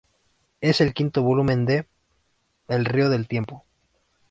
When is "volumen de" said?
1.21-1.85